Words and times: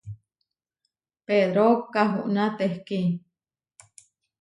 Pedró 1.25 1.67
kahuná 1.93 2.45
tehkí. 2.57 3.01